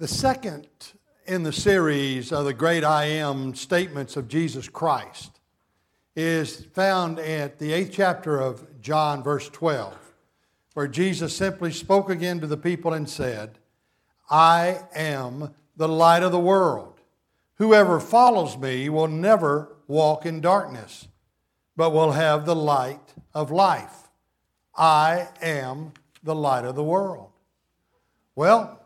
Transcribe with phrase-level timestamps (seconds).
[0.00, 0.66] The second
[1.26, 5.40] in the series of the great I am statements of Jesus Christ
[6.16, 9.94] is found at the eighth chapter of John, verse 12,
[10.72, 13.58] where Jesus simply spoke again to the people and said,
[14.30, 17.02] I am the light of the world.
[17.56, 21.08] Whoever follows me will never walk in darkness,
[21.76, 24.08] but will have the light of life.
[24.74, 25.92] I am
[26.22, 27.32] the light of the world.
[28.34, 28.79] Well,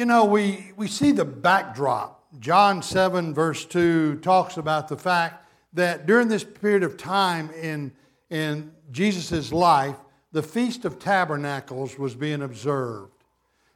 [0.00, 2.24] you know, we, we see the backdrop.
[2.38, 7.92] John 7, verse 2, talks about the fact that during this period of time in,
[8.30, 9.96] in Jesus' life,
[10.32, 13.12] the Feast of Tabernacles was being observed.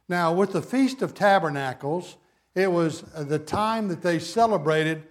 [0.09, 2.17] Now, with the Feast of Tabernacles,
[2.55, 5.03] it was the time that they celebrated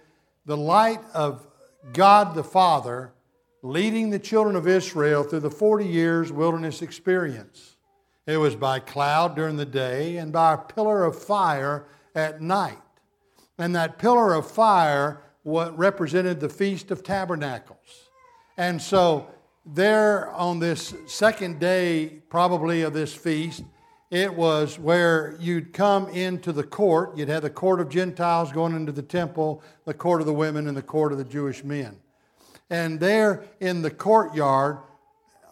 [0.45, 1.47] the light of
[1.93, 3.13] God the Father
[3.61, 7.74] leading the children of Israel through the 40 years wilderness experience.
[8.27, 11.85] It was by cloud during the day and by a pillar of fire
[12.15, 12.77] at night.
[13.57, 18.09] And that pillar of fire represented the Feast of Tabernacles.
[18.57, 19.27] And so
[19.65, 23.63] there on this second day probably of this feast,
[24.09, 27.17] it was where you'd come into the court.
[27.17, 30.67] You'd have the court of Gentiles going into the temple, the court of the women,
[30.67, 31.97] and the court of the Jewish men.
[32.69, 34.79] And there in the courtyard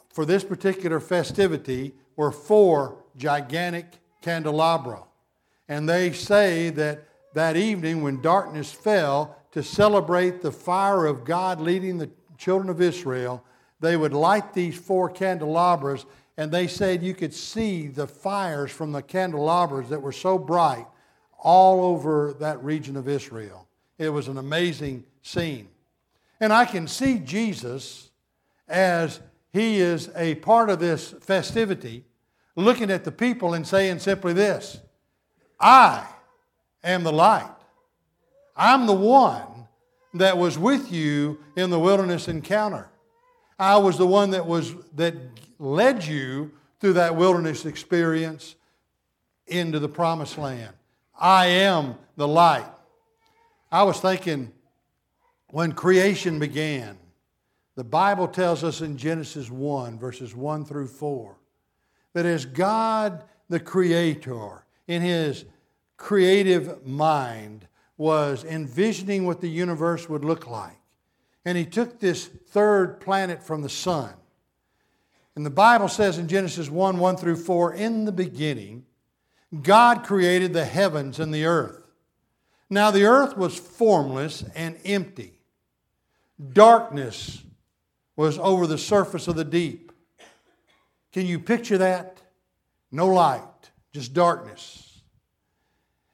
[0.10, 3.86] for this particular festivity, were four gigantic
[4.22, 5.04] candelabra.
[5.68, 11.62] And they say that that evening, when darkness fell, to celebrate the fire of God
[11.62, 13.44] leading the children of Israel,
[13.80, 16.06] they would light these four candelabras,
[16.38, 20.88] and they said you could see the fires from the candelabras that were so bright
[21.38, 23.68] all over that region of Israel.
[23.98, 25.68] It was an amazing scene.
[26.40, 28.10] And I can see Jesus
[28.68, 29.20] as
[29.54, 32.04] he is a part of this festivity,
[32.56, 34.82] looking at the people and saying simply this
[35.60, 36.08] I
[36.84, 37.56] am the light.
[38.58, 39.68] I'm the one
[40.16, 42.90] that was with you in the wilderness encounter.
[43.58, 45.16] I was the one that was that
[45.60, 48.56] led you through that wilderness experience
[49.46, 50.74] into the promised land.
[51.18, 52.66] I am the light.
[53.72, 54.52] I was thinking
[55.50, 56.98] when creation began,
[57.76, 61.36] the Bible tells us in Genesis 1, verses 1 through 4,
[62.14, 65.46] that as God, the Creator, in His
[65.98, 67.68] creative mind,
[67.98, 70.80] was envisioning what the universe would look like.
[71.46, 74.14] And He took this third planet from the sun.
[75.36, 78.86] And the Bible says in Genesis 1 1 through 4, in the beginning,
[79.62, 81.84] God created the heavens and the earth.
[82.70, 85.40] Now the earth was formless and empty.
[86.54, 87.44] Darkness
[88.16, 89.92] was over the surface of the deep.
[91.12, 92.18] Can you picture that?
[92.92, 95.02] No light, just darkness.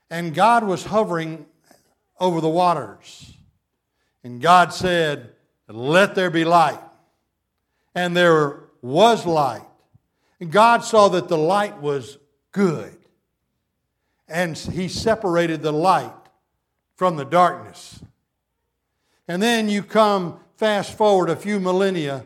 [0.10, 1.46] And God was hovering
[2.20, 3.34] over the waters.
[4.24, 5.32] And God said,
[5.68, 6.80] Let there be light.
[7.96, 9.66] And there was light.
[10.40, 12.18] And God saw that the light was
[12.52, 12.98] good.
[14.28, 16.14] And He separated the light
[16.96, 18.02] from the darkness.
[19.28, 22.26] And then you come fast forward a few millennia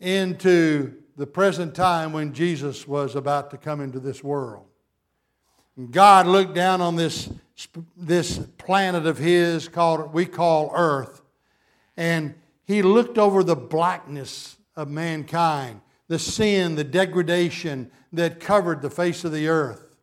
[0.00, 4.66] into the present time when Jesus was about to come into this world.
[5.92, 7.30] God looked down on this,
[7.96, 11.22] this planet of His called we call Earth,
[11.96, 18.90] and He looked over the blackness of mankind, the sin, the degradation that covered the
[18.90, 19.94] face of the earth.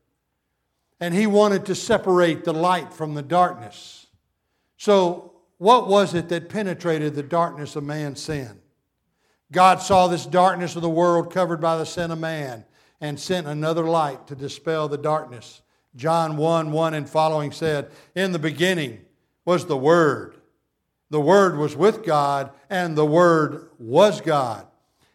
[0.97, 4.07] And He wanted to separate the light from the darkness.
[4.77, 5.32] So
[5.63, 8.59] what was it that penetrated the darkness of man's sin?
[9.49, 12.65] God saw this darkness of the world covered by the sin of man
[12.99, 15.61] and sent another light to dispel the darkness.
[15.95, 19.05] John 1 1 and following said, In the beginning
[19.45, 20.35] was the Word.
[21.09, 24.67] The Word was with God, and the Word was God.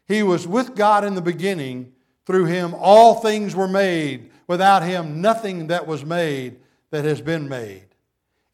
[0.06, 1.92] He was with God in the beginning.
[2.24, 4.30] Through him, all things were made.
[4.46, 7.84] Without him, nothing that was made that has been made.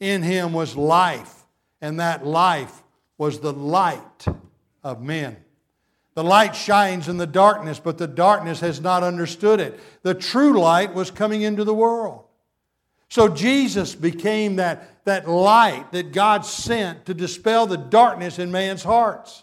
[0.00, 1.43] In him was life
[1.84, 2.82] and that life
[3.18, 4.24] was the light
[4.82, 5.36] of men.
[6.14, 9.78] The light shines in the darkness, but the darkness has not understood it.
[10.00, 12.24] The true light was coming into the world.
[13.10, 18.82] So Jesus became that, that light that God sent to dispel the darkness in man's
[18.82, 19.42] hearts.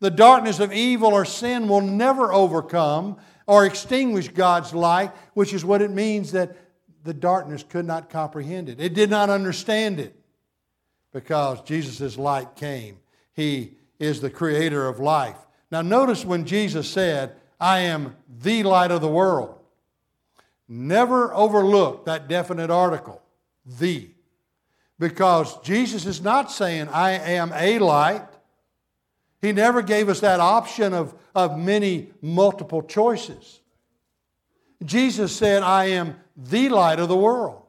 [0.00, 3.16] The darkness of evil or sin will never overcome
[3.46, 6.58] or extinguish God's light, which is what it means that
[7.04, 8.80] the darkness could not comprehend it.
[8.80, 10.14] It did not understand it
[11.14, 12.98] because Jesus' light came.
[13.32, 15.38] He is the creator of life.
[15.70, 19.58] Now, notice when Jesus said, I am the light of the world.
[20.68, 23.22] Never overlook that definite article,
[23.64, 24.10] the.
[24.98, 28.26] Because Jesus is not saying, I am a light.
[29.40, 33.60] He never gave us that option of, of many multiple choices.
[34.84, 37.62] Jesus said, I am the light of the world.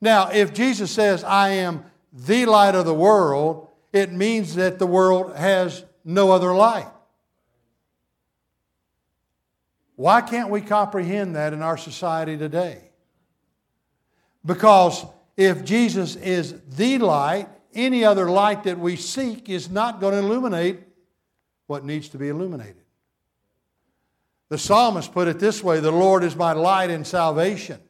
[0.00, 1.84] Now, if Jesus says, I am
[2.16, 6.88] the light of the world, it means that the world has no other light.
[9.96, 12.90] Why can't we comprehend that in our society today?
[14.44, 15.04] Because
[15.36, 20.20] if Jesus is the light, any other light that we seek is not going to
[20.20, 20.80] illuminate
[21.66, 22.84] what needs to be illuminated.
[24.48, 27.80] The psalmist put it this way The Lord is my light and salvation.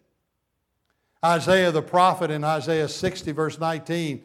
[1.27, 4.23] Isaiah the prophet in Isaiah 60, verse 19,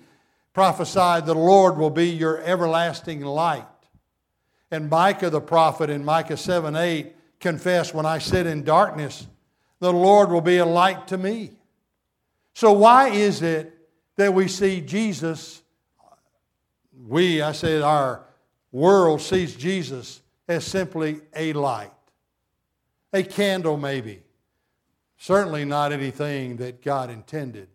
[0.54, 3.66] prophesied, The Lord will be your everlasting light.
[4.70, 9.28] And Micah the prophet in Micah 7 8 confessed, When I sit in darkness,
[9.80, 11.52] the Lord will be a light to me.
[12.54, 13.76] So, why is it
[14.18, 15.62] that we see Jesus,
[17.08, 18.24] we, I said, our
[18.72, 21.92] world sees Jesus as simply a light,
[23.12, 24.22] a candle maybe?
[25.22, 27.68] Certainly not anything that God intended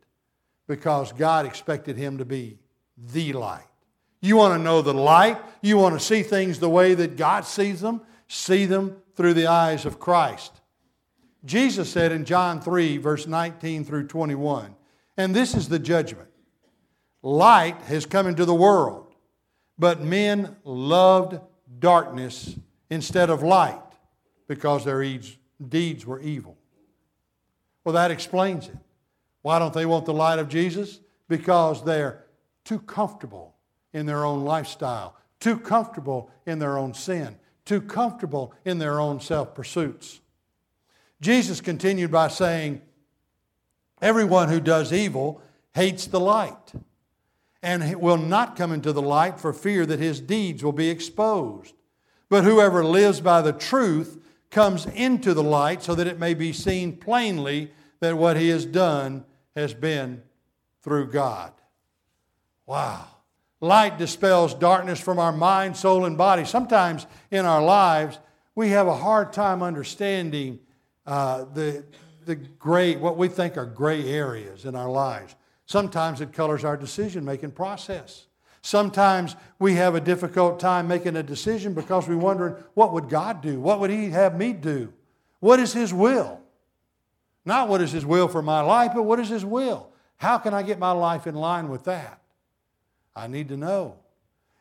[0.67, 2.59] because God expected him to be
[3.13, 3.69] the light.
[4.21, 5.39] You want to know the light?
[5.63, 8.01] You want to see things the way that God sees them?
[8.27, 10.61] See them through the eyes of Christ.
[11.45, 14.75] Jesus said in John 3, verse 19 through 21,
[15.17, 16.31] and this is the judgment
[17.23, 19.15] light has come into the world,
[19.79, 21.39] but men loved
[21.79, 22.57] darkness
[22.91, 23.81] instead of light
[24.49, 25.05] because their
[25.69, 26.56] deeds were evil.
[27.87, 28.77] Well, that explains it.
[29.43, 30.99] Why don't they want the light of Jesus?
[31.29, 32.25] Because they're
[32.65, 33.55] too comfortable
[33.93, 39.21] in their own lifestyle, too comfortable in their own sin, too comfortable in their own
[39.21, 40.21] self pursuits.
[41.21, 42.83] Jesus continued by saying,
[44.03, 45.41] Everyone who does evil
[45.73, 46.73] hates the light
[47.63, 51.73] and will not come into the light for fear that his deeds will be exposed.
[52.29, 56.53] But whoever lives by the truth comes into the light so that it may be
[56.53, 57.71] seen plainly
[58.01, 60.23] that what he has done has been
[60.83, 61.53] through God.
[62.67, 63.07] Wow.
[63.61, 66.45] Light dispels darkness from our mind, soul, and body.
[66.45, 68.19] Sometimes in our lives,
[68.55, 70.59] we have a hard time understanding
[71.07, 71.85] uh, the,
[72.27, 75.35] the gray, what we think are gray areas in our lives.
[75.65, 78.27] Sometimes it colors our decision making process.
[78.67, 83.41] Sometimes we have a difficult time making a decision because we're wondering, what would God
[83.41, 83.61] do?
[83.61, 84.93] What would He have me do?
[85.39, 86.41] What is His will?
[87.45, 89.89] Not what is His will for my life, but what is His will?
[90.17, 92.21] How can I get my life in line with that?
[93.15, 94.01] I need to know.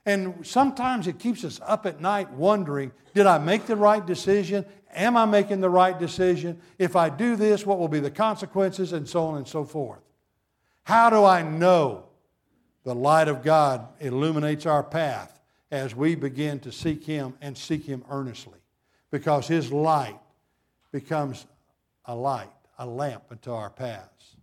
[0.05, 4.65] And sometimes it keeps us up at night wondering did I make the right decision?
[4.93, 6.61] Am I making the right decision?
[6.77, 8.93] If I do this, what will be the consequences?
[8.93, 10.01] And so on and so forth.
[10.83, 12.04] How do I know
[12.85, 15.39] the light of God illuminates our path
[15.71, 18.59] as we begin to seek Him and seek Him earnestly?
[19.11, 20.19] Because His light
[20.91, 21.45] becomes
[22.05, 24.37] a light, a lamp unto our paths.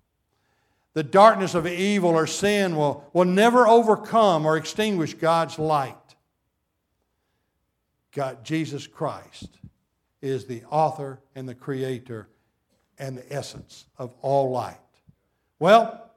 [0.94, 5.96] The darkness of evil or sin will, will never overcome or extinguish God's light.
[8.12, 9.58] God, Jesus Christ
[10.20, 12.28] is the author and the creator
[12.98, 14.76] and the essence of all light.
[15.58, 16.10] Well,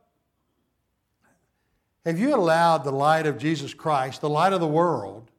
[2.05, 5.31] have you allowed the light of Jesus Christ, the light of the world,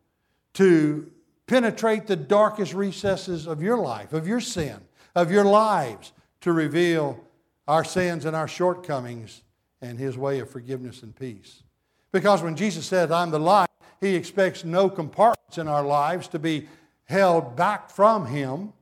[0.55, 1.11] to
[1.47, 4.81] penetrate the darkest recesses of your life, of your sin,
[5.15, 7.23] of your lives, to reveal
[7.69, 9.43] our sins and our shortcomings
[9.81, 11.63] and his way of forgiveness and peace?
[12.11, 13.69] Because when Jesus said, I'm the light,
[14.01, 16.67] he expects no compartments in our lives to be
[17.05, 18.73] held back from him,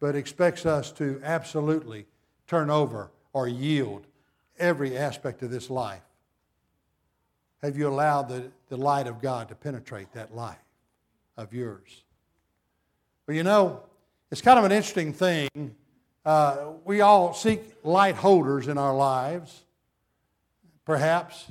[0.00, 2.06] but expects us to absolutely
[2.46, 4.06] turn over or yield
[4.58, 6.05] every aspect of this life
[7.62, 10.58] have you allowed the, the light of God to penetrate that life
[11.36, 12.02] of yours?
[13.26, 13.82] Well, you know,
[14.30, 15.74] it's kind of an interesting thing.
[16.24, 19.64] Uh, we all seek light holders in our lives,
[20.84, 21.46] perhaps.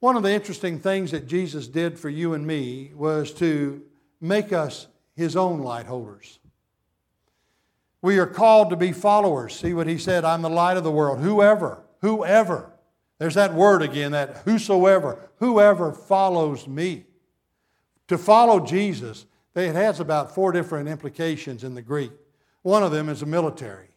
[0.00, 3.82] One of the interesting things that Jesus did for you and me was to
[4.20, 4.86] make us
[5.16, 6.38] his own light holders.
[8.02, 9.54] We are called to be followers.
[9.54, 11.20] See what he said I'm the light of the world.
[11.20, 12.70] Whoever, whoever
[13.20, 17.04] there's that word again, that whosoever, whoever follows me.
[18.08, 22.12] To follow Jesus, it has about four different implications in the Greek.
[22.62, 23.88] One of them is a military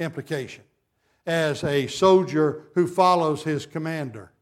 [0.00, 0.64] implication,
[1.24, 4.32] as a soldier who follows his commander.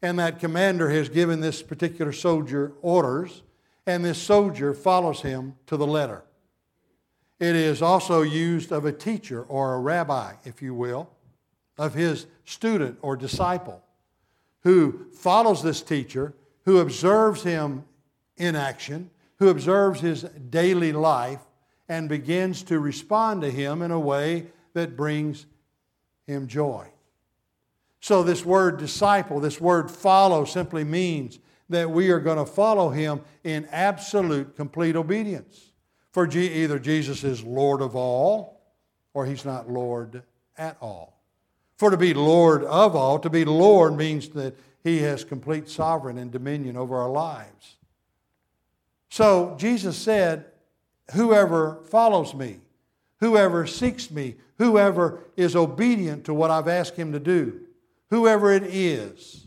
[0.00, 3.42] And that commander has given this particular soldier orders,
[3.88, 6.22] and this soldier follows him to the letter.
[7.40, 11.10] It is also used of a teacher or a rabbi, if you will,
[11.76, 13.82] of his student or disciple
[14.64, 17.84] who follows this teacher, who observes him
[18.36, 21.40] in action, who observes his daily life,
[21.88, 25.46] and begins to respond to him in a way that brings
[26.26, 26.88] him joy.
[28.00, 31.38] So, this word disciple, this word follow, simply means
[31.68, 35.72] that we are going to follow him in absolute, complete obedience.
[36.12, 38.60] For either Jesus is Lord of all,
[39.14, 40.22] or he's not Lord
[40.56, 41.13] at all.
[41.84, 46.16] For to be Lord of all, to be Lord means that he has complete sovereign
[46.16, 47.76] and dominion over our lives.
[49.10, 50.46] So Jesus said,
[51.12, 52.60] Whoever follows me,
[53.20, 57.60] whoever seeks me, whoever is obedient to what I've asked him to do,
[58.08, 59.46] whoever it is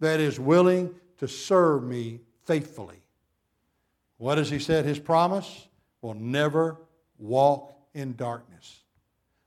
[0.00, 3.00] that is willing to serve me faithfully.
[4.16, 4.84] What has he said?
[4.84, 5.68] His promise
[6.02, 6.78] will never
[7.16, 8.80] walk in darkness,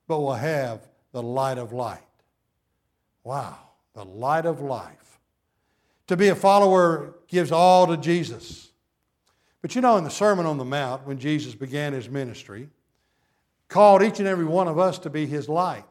[0.07, 0.79] but will have
[1.11, 1.99] the light of light.
[3.23, 3.57] Wow,
[3.93, 5.19] the light of life.
[6.07, 8.71] To be a follower gives all to Jesus.
[9.61, 12.69] But you know, in the Sermon on the Mount, when Jesus began his ministry,
[13.69, 15.85] called each and every one of us to be his light.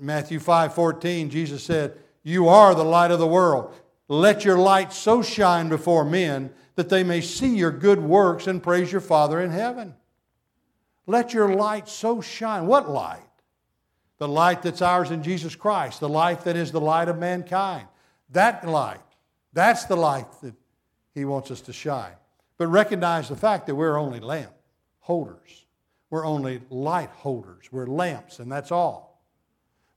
[0.00, 3.74] Matthew 5 14, Jesus said, You are the light of the world.
[4.08, 8.62] Let your light so shine before men that they may see your good works and
[8.62, 9.94] praise your Father in heaven.
[11.06, 12.66] Let your light so shine.
[12.66, 13.25] What light?
[14.18, 17.86] The light that's ours in Jesus Christ, the light that is the light of mankind.
[18.30, 19.00] That light,
[19.52, 20.54] that's the light that
[21.14, 22.14] He wants us to shine.
[22.58, 24.52] But recognize the fact that we're only lamp
[25.00, 25.66] holders.
[26.10, 27.66] We're only light holders.
[27.70, 29.20] We're lamps, and that's all.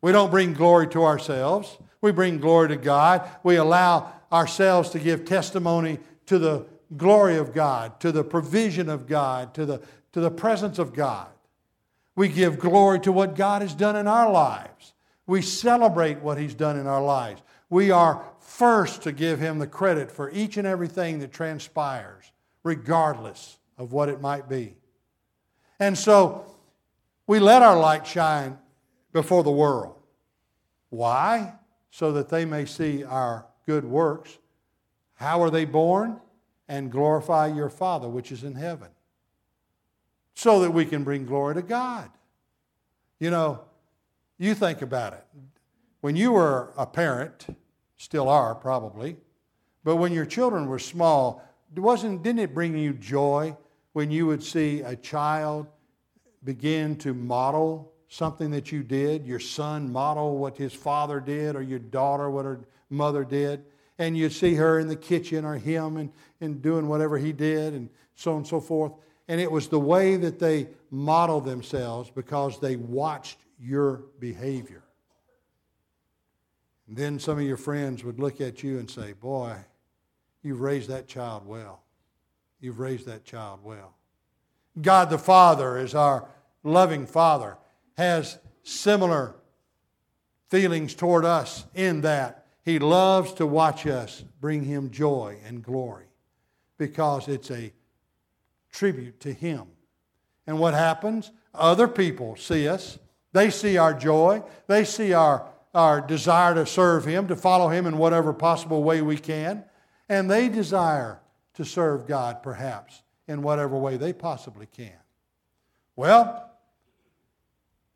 [0.02, 1.78] We don't bring glory to ourselves.
[2.02, 3.30] We bring glory to God.
[3.44, 9.08] We allow ourselves to give testimony to the glory of God, to the provision of
[9.08, 9.82] God, to the,
[10.14, 11.28] to the presence of God.
[12.20, 14.92] We give glory to what God has done in our lives.
[15.26, 17.42] We celebrate what He's done in our lives.
[17.70, 22.30] We are first to give Him the credit for each and everything that transpires,
[22.62, 24.76] regardless of what it might be.
[25.80, 26.44] And so
[27.26, 28.58] we let our light shine
[29.14, 29.96] before the world.
[30.90, 31.54] Why?
[31.90, 34.38] So that they may see our good works.
[35.14, 36.20] How are they born?
[36.68, 38.90] And glorify your Father which is in heaven.
[40.40, 42.10] So that we can bring glory to God.
[43.20, 43.60] You know,
[44.38, 45.26] you think about it.
[46.00, 47.46] When you were a parent,
[47.98, 49.18] still are probably,
[49.84, 51.44] but when your children were small,
[51.76, 53.54] wasn't, didn't it bring you joy
[53.92, 55.68] when you would see a child
[56.46, 61.62] begin to model something that you did, your son model what his father did, or
[61.62, 63.66] your daughter what her mother did,
[63.98, 67.74] and you'd see her in the kitchen or him and, and doing whatever he did,
[67.74, 68.94] and so on and so forth.
[69.30, 74.84] And it was the way that they modeled themselves because they watched your behavior.
[76.88, 79.56] And then some of your friends would look at you and say, Boy,
[80.42, 81.84] you've raised that child well.
[82.60, 83.94] You've raised that child well.
[84.82, 86.28] God the Father is our
[86.64, 87.58] loving Father,
[87.98, 89.36] has similar
[90.50, 96.08] feelings toward us in that He loves to watch us bring Him joy and glory
[96.80, 97.72] because it's a
[98.72, 99.64] tribute to Him.
[100.48, 101.32] And what happens?
[101.54, 102.98] Other people see us.
[103.34, 104.44] They see our joy.
[104.68, 109.02] They see our, our desire to serve Him, to follow Him in whatever possible way
[109.02, 109.64] we can.
[110.08, 111.20] And they desire
[111.56, 114.94] to serve God, perhaps, in whatever way they possibly can.
[115.96, 116.50] Well,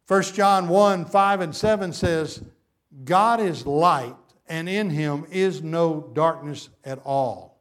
[0.07, 2.43] 1 John 1 5 and 7 says,
[3.05, 4.15] God is light,
[4.47, 7.52] and in him is no darkness at all.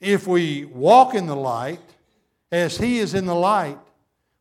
[0.00, 1.80] If we walk in the light,
[2.52, 3.78] as he is in the light,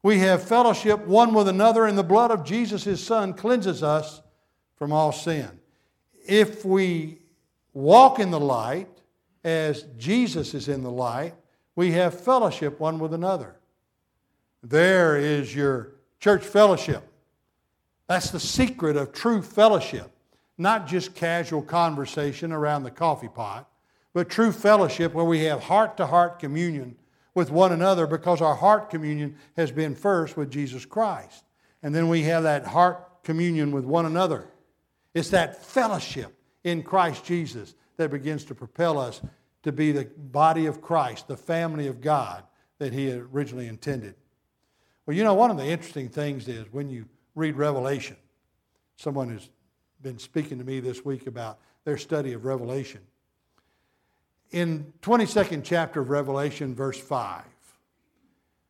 [0.04, 4.22] we have fellowship one with another, and the blood of Jesus, his son, cleanses us
[4.76, 5.50] from all sin.
[6.28, 7.20] If we
[7.74, 8.88] walk in the light,
[9.44, 11.34] as Jesus is in the light,
[11.76, 13.56] we have fellowship one with another.
[14.64, 17.04] There is your church fellowship.
[18.08, 20.12] That's the secret of true fellowship.
[20.58, 23.70] Not just casual conversation around the coffee pot,
[24.16, 26.96] but true fellowship where we have heart to heart communion
[27.34, 31.44] with one another because our heart communion has been first with Jesus Christ.
[31.84, 34.46] And then we have that heart communion with one another.
[35.14, 39.20] It's that fellowship in Christ Jesus that begins to propel us
[39.64, 42.46] to be the body of Christ, the family of God
[42.80, 44.16] that He originally intended.
[45.06, 47.06] Well, you know, one of the interesting things is when you
[47.36, 48.16] read Revelation,
[48.96, 49.50] someone has
[50.02, 53.02] been speaking to me this week about their study of Revelation.
[54.56, 57.44] In 22nd chapter of Revelation, verse 5,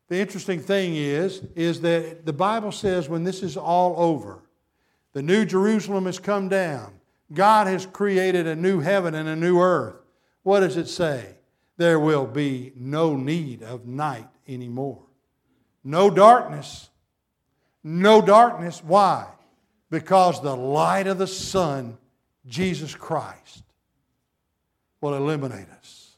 [0.08, 4.40] the interesting thing is, is that the Bible says when this is all over,
[5.12, 6.92] the new Jerusalem has come down.
[7.32, 9.94] God has created a new heaven and a new earth.
[10.42, 11.36] What does it say?
[11.76, 15.04] There will be no need of night anymore.
[15.84, 16.90] No darkness.
[17.84, 18.82] No darkness.
[18.82, 19.28] Why?
[19.88, 21.96] Because the light of the sun,
[22.44, 23.62] Jesus Christ,
[25.00, 26.16] will eliminate us.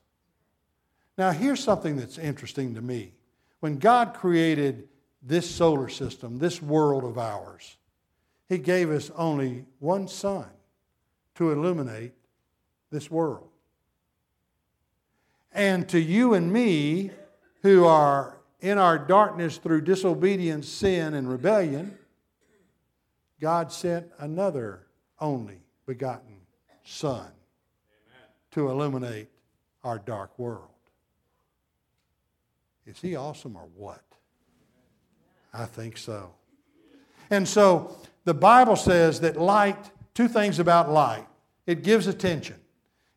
[1.16, 3.12] Now, here's something that's interesting to me.
[3.60, 4.88] When God created
[5.22, 7.76] this solar system, this world of ours,
[8.48, 10.46] He gave us only one sun
[11.34, 12.12] to illuminate
[12.90, 13.48] this world.
[15.52, 17.10] And to you and me,
[17.62, 21.96] who are in our darkness through disobedience, sin, and rebellion,
[23.40, 24.86] God sent another
[25.20, 26.36] only begotten
[26.84, 27.30] Son.
[28.52, 29.28] To illuminate
[29.84, 30.68] our dark world.
[32.86, 34.02] Is he awesome or what?
[35.52, 36.30] I think so.
[37.30, 41.26] And so the Bible says that light, two things about light
[41.68, 42.56] it gives attention.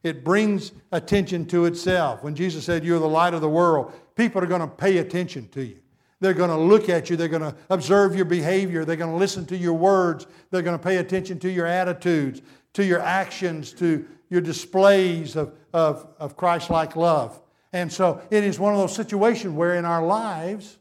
[0.03, 2.21] It brings attention to itself.
[2.21, 5.47] When Jesus said, You're the light of the world, people are going to pay attention
[5.50, 5.77] to you.
[6.19, 7.15] They're going to look at you.
[7.15, 8.83] They're going to observe your behavior.
[8.83, 10.27] They're going to listen to your words.
[10.50, 12.41] They're going to pay attention to your attitudes,
[12.73, 17.39] to your actions, to your displays of, of, of Christ like love.
[17.73, 20.79] And so it is one of those situations where in our lives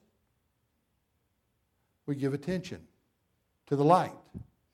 [2.07, 2.81] we give attention
[3.67, 4.13] to the light.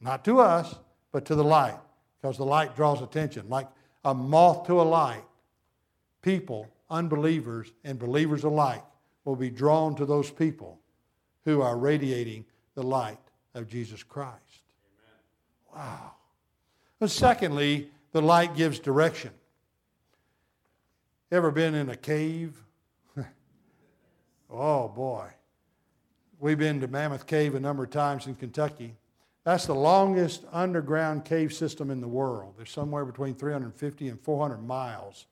[0.00, 0.74] Not to us,
[1.10, 1.78] but to the light,
[2.20, 3.48] because the light draws attention.
[3.48, 3.66] Like
[4.04, 5.24] a moth to a light,
[6.20, 8.84] people, unbelievers, and believers alike
[9.24, 10.78] will be drawn to those people
[11.46, 13.18] who are radiating the light
[13.54, 14.34] of Jesus Christ.
[15.72, 15.86] Amen.
[15.86, 16.12] Wow.
[17.00, 19.30] And secondly, the light gives direction.
[21.30, 22.54] Ever been in a cave?
[24.50, 25.28] oh boy.
[26.40, 28.94] We've been to Mammoth Cave a number of times in Kentucky.
[29.44, 32.54] That's the longest underground cave system in the world.
[32.56, 35.26] There's somewhere between 350 and 400 miles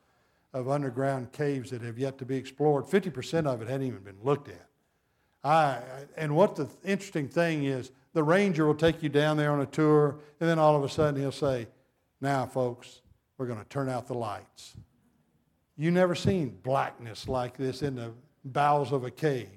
[0.52, 2.84] of underground caves that have yet to be explored.
[2.84, 4.68] 50% of it hadn't even been looked at.
[5.42, 5.78] I,
[6.18, 9.66] and what the interesting thing is, the ranger will take you down there on a
[9.66, 11.66] tour, and then all of a sudden he'll say,
[12.20, 13.02] Now, folks,
[13.36, 14.76] we're going to turn out the lights.
[15.76, 18.12] You never seen blackness like this in the
[18.44, 19.48] bowels of a cave.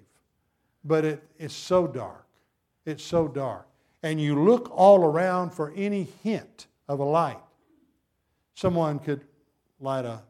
[0.83, 2.25] But it, it's so dark.
[2.85, 3.67] It's so dark.
[4.03, 7.39] And you look all around for any hint of a light.
[8.55, 9.25] Someone could
[9.79, 10.21] light a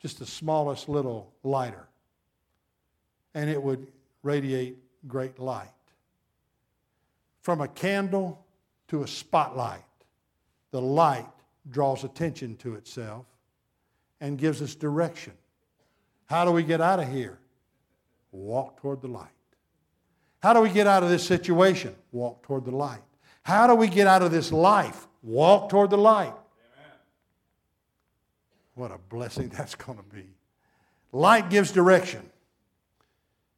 [0.00, 1.86] just the smallest little lighter,
[3.34, 3.86] and it would
[4.22, 5.68] radiate great light.
[7.42, 8.44] From a candle
[8.88, 9.84] to a spotlight,
[10.70, 11.28] the light
[11.68, 13.26] draws attention to itself
[14.20, 15.32] and gives us direction.
[16.26, 17.38] How do we get out of here?
[18.32, 19.28] Walk toward the light.
[20.42, 21.94] How do we get out of this situation?
[22.12, 23.02] Walk toward the light.
[23.42, 25.06] How do we get out of this life?
[25.22, 26.28] Walk toward the light.
[26.28, 26.98] Amen.
[28.74, 30.26] What a blessing that's going to be.
[31.12, 32.22] Light gives direction.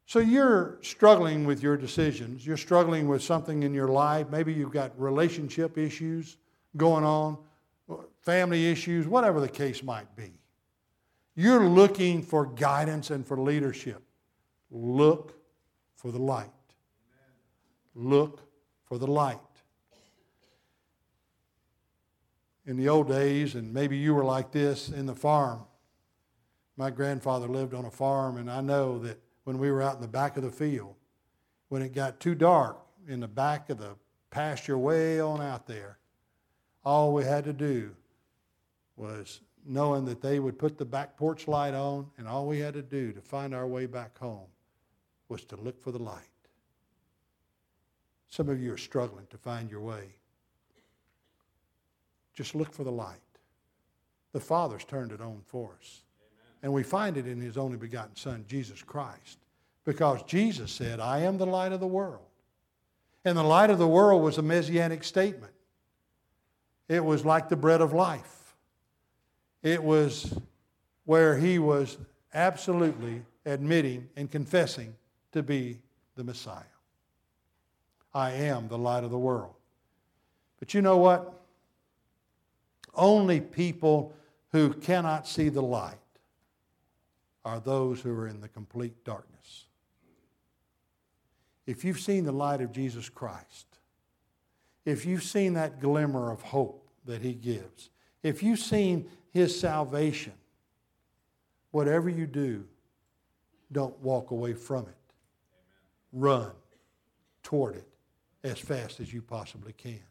[0.07, 2.47] So you're struggling with your decisions.
[2.47, 4.29] You're struggling with something in your life.
[4.31, 6.37] Maybe you've got relationship issues
[6.77, 7.39] going on,
[8.23, 10.33] family issues, whatever the case might be.
[11.35, 14.03] You're looking for guidance and for leadership.
[14.71, 15.35] Look
[15.97, 16.51] for the light.
[17.95, 18.41] Look
[18.85, 19.39] for the light.
[22.65, 25.63] In the old days, and maybe you were like this in the farm,
[26.77, 30.01] my grandfather lived on a farm, and I know that when we were out in
[30.01, 30.95] the back of the field,
[31.69, 33.97] when it got too dark in the back of the
[34.31, 35.99] pasture way on out there,
[36.85, 37.91] all we had to do
[38.97, 42.75] was knowing that they would put the back porch light on, and all we had
[42.75, 44.49] to do to find our way back home
[45.29, 46.19] was to look for the light.
[48.29, 50.15] Some of you are struggling to find your way.
[52.35, 53.21] Just look for the light.
[54.33, 56.03] The Father's turned it on for us.
[56.19, 56.59] Amen.
[56.63, 59.39] And we find it in His only begotten Son, Jesus Christ.
[59.85, 62.25] Because Jesus said, I am the light of the world.
[63.25, 65.53] And the light of the world was a messianic statement.
[66.89, 68.55] It was like the bread of life.
[69.63, 70.39] It was
[71.05, 71.99] where he was
[72.35, 74.95] absolutely admitting and confessing
[75.33, 75.79] to be
[76.17, 76.63] the Messiah.
[78.15, 79.55] I am the light of the world.
[80.59, 81.41] But you know what?
[82.95, 84.13] Only people
[84.51, 85.97] who cannot see the light
[87.45, 89.67] are those who are in the complete darkness.
[91.67, 93.67] If you've seen the light of Jesus Christ,
[94.85, 97.91] if you've seen that glimmer of hope that he gives,
[98.23, 100.35] if you've seen his salvation.
[101.71, 102.65] Whatever you do,
[103.73, 104.95] don't walk away from it.
[106.13, 106.51] run
[107.43, 107.89] toward it
[108.45, 110.03] as fast as you possibly can.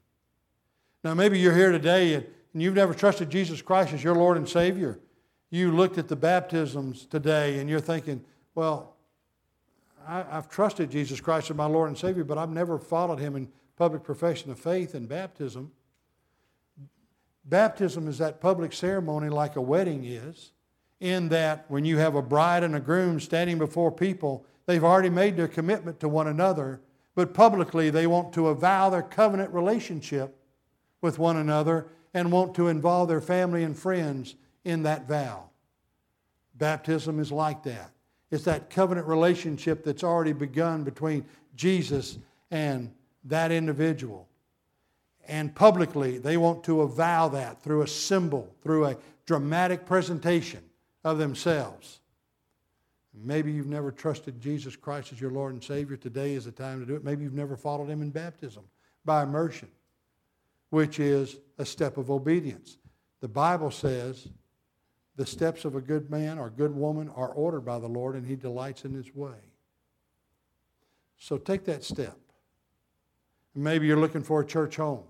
[1.04, 4.38] Now, maybe you're here today and, and you've never trusted Jesus Christ as your Lord
[4.38, 5.00] and Savior.
[5.52, 8.24] You looked at the baptisms today and you're thinking,
[8.56, 8.96] well,
[10.08, 13.36] I, have trusted Jesus Christ as my Lord and Savior, but I've never followed him
[13.36, 13.48] in
[13.82, 15.72] public profession of faith and baptism.
[17.46, 20.52] Baptism is that public ceremony like a wedding is,
[21.00, 25.10] in that when you have a bride and a groom standing before people, they've already
[25.10, 26.80] made their commitment to one another,
[27.16, 30.38] but publicly they want to avow their covenant relationship
[31.02, 35.50] with one another and want to involve their family and friends in that vow.
[36.54, 37.90] Baptism is like that.
[38.30, 42.20] It's that covenant relationship that's already begun between Jesus
[42.52, 42.92] and
[43.26, 44.28] that individual.
[45.28, 50.64] And publicly, they want to avow that through a symbol, through a dramatic presentation
[51.04, 52.00] of themselves.
[53.14, 55.98] Maybe you've never trusted Jesus Christ as your Lord and Savior.
[55.98, 57.04] Today is the time to do it.
[57.04, 58.64] Maybe you've never followed Him in baptism
[59.06, 59.68] by immersion,
[60.70, 62.78] which is a step of obedience.
[63.20, 64.28] The Bible says
[65.18, 68.26] the steps of a good man or good woman are ordered by the Lord, and
[68.26, 69.38] He delights in His way.
[71.18, 72.18] So take that step.
[73.54, 75.04] Maybe you're looking for a church home.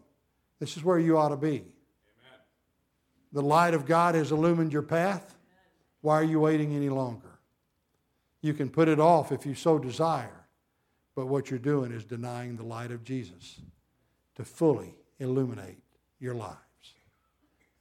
[0.59, 1.47] This is where you ought to be.
[1.47, 2.39] Amen.
[3.33, 5.35] The light of God has illumined your path.
[6.01, 7.39] Why are you waiting any longer?
[8.41, 10.45] You can put it off if you so desire,
[11.15, 13.61] but what you're doing is denying the light of Jesus
[14.35, 15.77] to fully illuminate
[16.19, 16.57] your lives.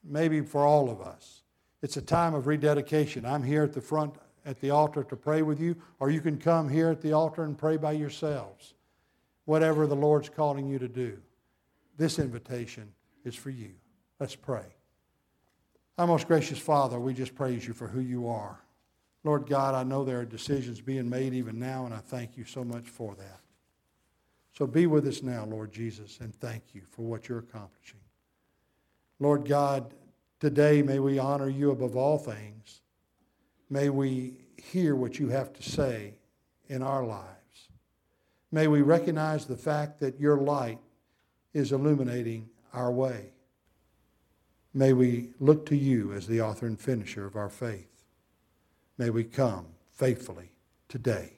[0.04, 1.42] Maybe for all of us,
[1.82, 3.24] it's a time of rededication.
[3.24, 6.38] I'm here at the front at the altar to pray with you, or you can
[6.38, 8.74] come here at the altar and pray by yourselves.
[9.44, 11.18] Whatever the Lord's calling you to do.
[11.96, 12.92] This invitation
[13.24, 13.72] is for you.
[14.18, 14.66] Let's pray.
[15.98, 18.60] Our most gracious Father, we just praise you for who you are.
[19.22, 22.44] Lord God, I know there are decisions being made even now, and I thank you
[22.44, 23.40] so much for that.
[24.52, 28.00] So be with us now, Lord Jesus, and thank you for what you're accomplishing.
[29.18, 29.94] Lord God,
[30.38, 32.80] today may we honor you above all things.
[33.68, 36.14] May we hear what you have to say
[36.68, 37.39] in our lives.
[38.52, 40.78] May we recognize the fact that your light
[41.54, 43.32] is illuminating our way.
[44.72, 48.04] May we look to you as the author and finisher of our faith.
[48.98, 50.52] May we come faithfully
[50.88, 51.32] today.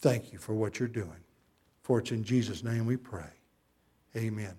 [0.00, 1.24] Thank you for what you're doing.
[1.82, 3.30] For it's in Jesus' name we pray.
[4.16, 4.54] Amen.